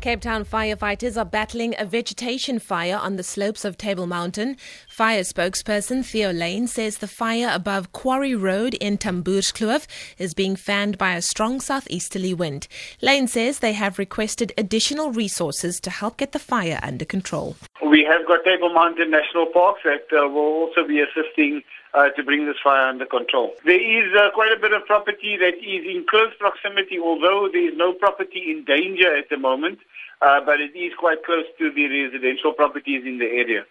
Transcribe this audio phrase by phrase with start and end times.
[0.00, 4.56] Cape Town firefighters are battling a vegetation fire on the slopes of Table Mountain.
[4.88, 10.98] Fire spokesperson Theo Layne says the fire above Quarry Road in Tamboerskloof is being fanned
[10.98, 12.68] by a strong southeasterly wind.
[13.02, 17.56] Lane says they have requested additional resources to help get the fire under control.
[17.84, 21.62] We have got Table Mountain National Park that uh, will also be assisting
[21.94, 23.54] uh, to bring this fire under control.
[23.64, 27.66] There is uh, quite a bit of property that is in close proximity, although there
[27.66, 29.78] is no property in danger at the moment,
[30.20, 33.62] Uh, but it is quite close to the residential properties in the area.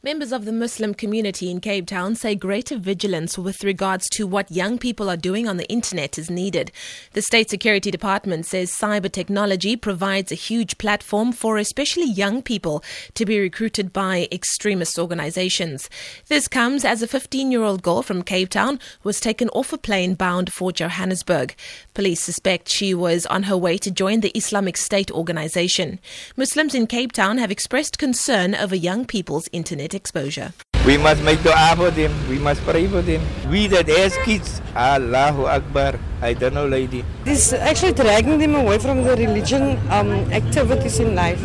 [0.00, 4.48] Members of the Muslim community in Cape Town say greater vigilance with regards to what
[4.48, 6.70] young people are doing on the internet is needed.
[7.14, 12.84] The State Security Department says cyber technology provides a huge platform for especially young people
[13.14, 15.90] to be recruited by extremist organizations.
[16.28, 19.78] This comes as a 15 year old girl from Cape Town was taken off a
[19.78, 21.56] plane bound for Johannesburg.
[21.94, 25.98] Police suspect she was on her way to join the Islamic State organization.
[26.36, 30.52] Muslims in Cape Town have expressed concern over young people's internet exposure.
[30.86, 32.12] We must make dua for them.
[32.28, 33.20] We must pray for them.
[33.50, 35.98] We that has kids, Allahu Akbar.
[36.22, 37.04] I don't know, lady.
[37.24, 41.42] This is actually dragging them away from the religion um, activities in life.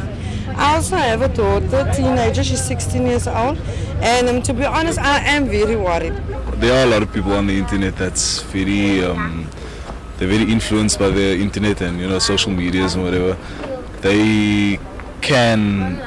[0.55, 3.58] I also have a daughter, teenager, she's 16 years old,
[4.02, 6.13] and um, to be honest, I am very worried.
[6.61, 9.50] There are a lot of people on the internet that's very, um,
[10.17, 13.35] they're very influenced by the internet and you know social medias and whatever.
[14.02, 14.80] They
[15.22, 16.00] can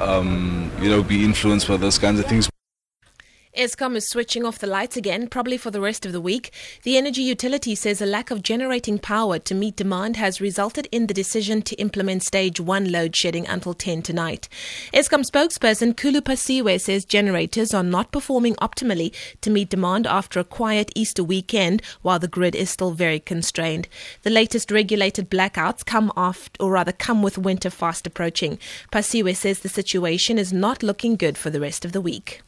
[0.00, 2.49] um, you know, be influenced by those kinds of things.
[3.56, 6.52] Eskom is switching off the lights again, probably for the rest of the week.
[6.84, 11.08] The energy utility says a lack of generating power to meet demand has resulted in
[11.08, 14.48] the decision to implement stage one load shedding until 10 tonight.
[14.94, 20.44] Eskom spokesperson Khulu Phasiwe says generators are not performing optimally to meet demand after a
[20.44, 23.88] quiet Easter weekend while the grid is still very constrained.
[24.22, 28.60] The latest regulated blackouts come off, or rather come with winter fast approaching.
[28.92, 32.42] Phasiwe says the situation is not looking good for the rest of the week.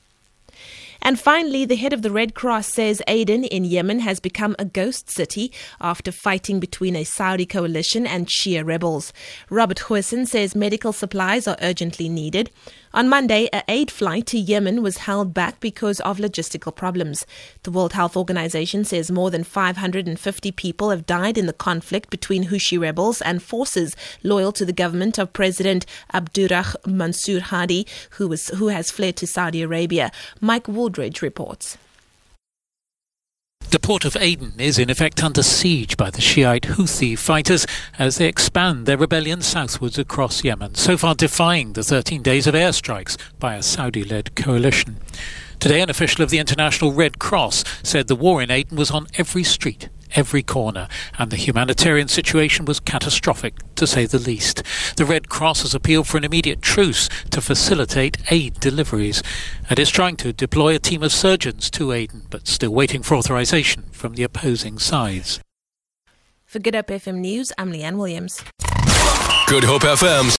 [1.05, 4.65] And finally, the head of the Red Cross says Aden in Yemen has become a
[4.65, 9.13] ghost city after fighting between a Saudi coalition and Shia rebels.
[9.51, 12.51] Robert Huisson says medical supplies are urgently needed.
[12.95, 17.25] On Monday, a aid flight to Yemen was held back because of logistical problems.
[17.63, 22.49] The World Health Organization says more than 550 people have died in the conflict between
[22.49, 28.49] Houthi rebels and forces loyal to the government of President Abdrabbuh Mansour Hadi, who, was,
[28.49, 30.13] who has fled to Saudi Arabia.
[30.43, 31.79] Mike Wooldridge reports.
[33.71, 37.67] The port of Aden is in effect under siege by the Shiite Houthi fighters
[37.99, 42.55] as they expand their rebellion southwards across Yemen, so far defying the 13 days of
[42.55, 44.99] airstrikes by a Saudi led coalition.
[45.59, 49.07] Today, an official of the International Red Cross said the war in Aden was on
[49.17, 54.63] every street every corner, and the humanitarian situation was catastrophic, to say the least.
[54.97, 59.23] The Red Cross has appealed for an immediate truce to facilitate aid deliveries,
[59.69, 63.17] and is trying to deploy a team of surgeons to Aden, but still waiting for
[63.17, 65.41] authorization from the opposing sides.
[66.45, 68.45] For Good Hope FM News, I'm Leanne Williams.
[69.47, 70.31] Good Hope FM